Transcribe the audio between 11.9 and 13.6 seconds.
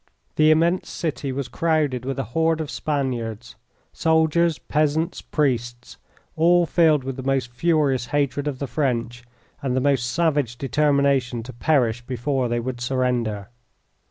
before they would surrender.